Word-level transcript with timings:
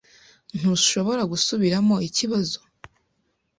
Ntushobora 0.57 1.23
gusubiramo 1.31 1.95
ikibazo? 2.07 2.59